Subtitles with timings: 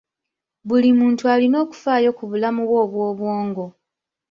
[0.67, 3.65] Buli muntu alina okufaayo ku bulamu bwe obw'obwongo.